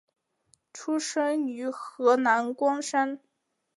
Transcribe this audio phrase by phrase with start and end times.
[0.73, 3.19] 出生于河南光山。